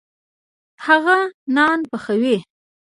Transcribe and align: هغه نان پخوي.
هغه 0.85 1.17
نان 1.55 1.79
پخوي. 1.91 2.37